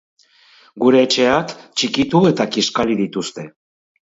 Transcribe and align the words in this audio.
Gure 0.83 1.03
etxeak 1.07 1.53
txikitu 1.59 2.23
eta 2.31 2.49
kiskali 2.57 2.99
dituzte. 3.05 3.47